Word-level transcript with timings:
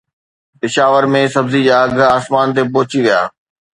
پشاور 0.59 1.03
۾ 1.15 1.21
سبزي 1.35 1.61
جا 1.67 1.75
اگهه 1.85 2.07
آسمان 2.17 2.47
تي 2.55 2.61
پهچي 2.73 2.99
ويا 3.03 3.21